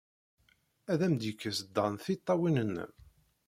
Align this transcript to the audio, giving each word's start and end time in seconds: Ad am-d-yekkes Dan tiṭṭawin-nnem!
Ad 0.91 0.99
am-d-yekkes 1.05 1.59
Dan 1.75 1.93
tiṭṭawin-nnem! 2.03 2.91